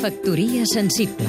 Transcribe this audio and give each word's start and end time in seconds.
Factoria 0.00 0.62
sensible 0.64 1.28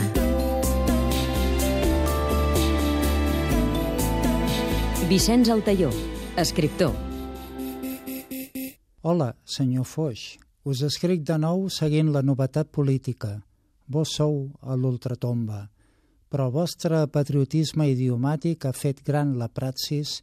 Vicenç 5.09 5.49
Altaió, 5.51 5.89
escriptor 6.39 6.93
Hola, 9.01 9.33
senyor 9.43 9.83
Foix. 9.83 10.37
Us 10.63 10.85
escric 10.87 11.25
de 11.27 11.35
nou 11.35 11.65
seguint 11.67 12.13
la 12.15 12.21
novetat 12.23 12.71
política. 12.71 13.41
Vos 13.91 14.15
sou 14.15 14.39
a 14.61 14.79
l'ultratomba, 14.79 15.65
però 16.31 16.47
el 16.47 16.55
vostre 16.55 17.03
patriotisme 17.11 17.89
idiomàtic 17.91 18.69
ha 18.69 18.71
fet 18.71 19.03
gran 19.03 19.35
la 19.35 19.49
praxis 19.51 20.21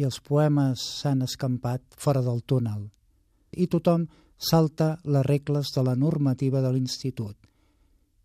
i 0.00 0.08
els 0.08 0.22
poemes 0.24 0.86
s'han 1.02 1.20
escampat 1.28 1.84
fora 2.00 2.24
del 2.24 2.40
túnel. 2.48 2.88
I 3.52 3.68
tothom 3.68 4.08
salta 4.38 4.94
les 5.04 5.28
regles 5.28 5.76
de 5.76 5.84
la 5.84 5.98
normativa 6.00 6.64
de 6.64 6.72
l'institut. 6.72 7.49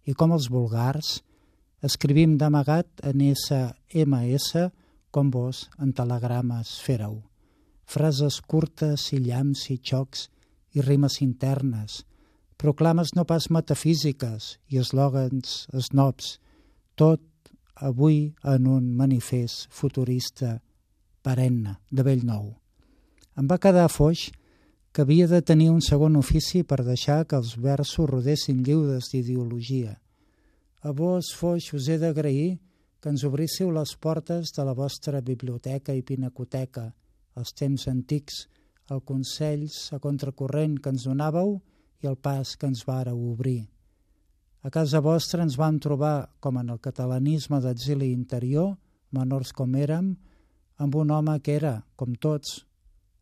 I 0.05 0.13
com 0.13 0.33
els 0.35 0.49
vulgars, 0.53 1.19
escrivim 1.81 2.37
d'amagat 2.37 3.05
en 3.05 3.21
SMS 3.33 4.67
com 5.11 5.31
vos 5.33 5.65
en 5.81 5.93
telegrames 5.93 6.77
fèreu 6.85 7.23
frases 7.85 8.41
curtes 8.41 9.11
i 9.13 9.21
llamps 9.21 9.69
i 9.69 9.77
xocs 9.77 10.27
i 10.75 10.83
rimes 10.83 11.21
internes, 11.23 12.03
proclames 12.57 13.13
no 13.15 13.25
pas 13.29 13.47
metafísiques 13.53 14.55
i 14.73 14.81
eslògans 14.81 15.65
snobs, 15.87 16.39
tot 16.95 17.21
avui 17.75 18.33
en 18.43 18.67
un 18.71 18.91
manifest 18.95 19.69
futurista 19.71 20.57
perenne, 21.23 21.77
de 21.91 22.03
vell 22.03 22.25
nou. 22.25 22.53
Em 23.35 23.47
va 23.47 23.59
quedar 23.59 23.89
foix 23.91 24.29
que 24.95 25.03
havia 25.03 25.27
de 25.27 25.41
tenir 25.43 25.73
un 25.73 25.81
segon 25.83 26.13
ofici 26.15 26.61
per 26.63 26.77
deixar 26.87 27.25
que 27.27 27.35
els 27.35 27.57
versos 27.59 28.07
rodessin 28.07 28.61
lliudes 28.63 29.09
d'ideologia. 29.11 29.97
A 30.87 30.93
vos, 30.95 31.33
Foix, 31.35 31.65
us 31.75 31.89
he 31.91 31.97
d'agrair 31.99 32.53
que 33.03 33.11
ens 33.11 33.25
obríssiu 33.27 33.73
les 33.75 33.91
portes 33.99 34.53
de 34.55 34.63
la 34.63 34.71
vostra 34.71 35.19
biblioteca 35.19 35.91
i 35.91 35.99
pinacoteca, 36.01 36.85
els 37.35 37.51
temps 37.51 37.89
antics, 37.91 38.45
el 38.87 39.01
consells 39.03 39.89
a 39.91 39.99
contracorrent 39.99 40.77
que 40.79 40.93
ens 40.95 41.03
donàveu 41.09 41.57
i 41.99 42.07
el 42.07 42.15
pas 42.15 42.53
que 42.55 42.69
ens 42.71 42.85
vàreu 42.87 43.19
obrir. 43.33 43.65
A 44.63 44.71
casa 44.71 45.01
vostra 45.03 45.43
ens 45.43 45.57
vam 45.59 45.75
trobar, 45.75 46.29
com 46.39 46.55
en 46.61 46.71
el 46.71 46.79
catalanisme 46.79 47.59
d'exili 47.59 48.13
interior, 48.15 48.77
menors 49.11 49.51
com 49.51 49.75
érem, 49.75 50.13
amb 50.79 50.95
un 50.95 51.11
home 51.11 51.35
que 51.43 51.59
era, 51.59 51.81
com 51.99 52.15
tots, 52.15 52.61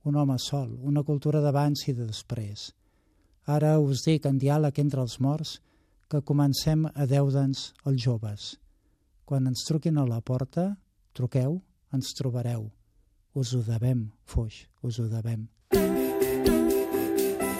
un 0.03 0.15
home 0.15 0.37
sol, 0.39 0.77
una 0.81 1.03
cultura 1.03 1.41
d'abans 1.41 1.87
i 1.87 1.93
de 1.93 2.07
després. 2.07 2.71
Ara 3.45 3.77
us 3.79 4.03
dic 4.05 4.25
en 4.25 4.39
diàleg 4.39 4.79
entre 4.79 5.01
els 5.03 5.19
morts 5.19 5.57
que 6.11 6.21
comencem 6.21 6.85
a 6.85 7.07
deure'ns 7.09 7.71
els 7.87 8.03
joves. 8.03 8.53
Quan 9.25 9.47
ens 9.47 9.65
truquin 9.67 9.97
a 9.97 10.05
la 10.07 10.21
porta, 10.21 10.73
truqueu, 11.15 11.61
ens 11.93 12.13
trobareu. 12.17 12.69
Us 13.33 13.55
ho 13.55 13.63
devem, 13.65 14.11
Foix, 14.25 14.67
us 14.83 14.99
ho 14.99 15.07
devem. 15.09 15.47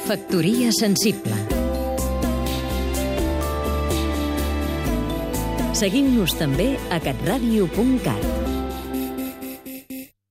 Factoria 0.04 0.70
sensible 0.76 1.64
Seguim-nos 5.74 6.36
també 6.38 6.76
a 6.94 7.00
catradio.cat 7.02 8.43